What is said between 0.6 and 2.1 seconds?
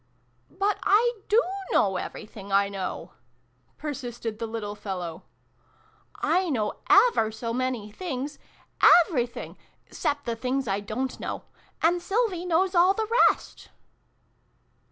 I do know